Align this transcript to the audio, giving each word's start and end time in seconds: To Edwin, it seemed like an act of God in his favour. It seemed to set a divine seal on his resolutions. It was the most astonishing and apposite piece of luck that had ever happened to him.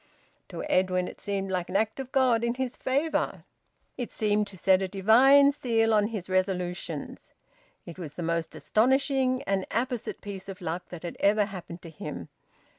To 0.49 0.63
Edwin, 0.67 1.07
it 1.07 1.21
seemed 1.21 1.51
like 1.51 1.69
an 1.69 1.75
act 1.75 1.99
of 1.99 2.11
God 2.11 2.43
in 2.43 2.55
his 2.55 2.75
favour. 2.75 3.43
It 3.97 4.11
seemed 4.11 4.47
to 4.47 4.57
set 4.57 4.81
a 4.81 4.87
divine 4.87 5.51
seal 5.51 5.93
on 5.93 6.07
his 6.07 6.27
resolutions. 6.27 7.35
It 7.85 7.99
was 7.99 8.15
the 8.15 8.23
most 8.23 8.55
astonishing 8.55 9.43
and 9.43 9.67
apposite 9.69 10.19
piece 10.21 10.49
of 10.49 10.59
luck 10.59 10.89
that 10.89 11.03
had 11.03 11.17
ever 11.19 11.45
happened 11.45 11.83
to 11.83 11.91
him. 11.91 12.29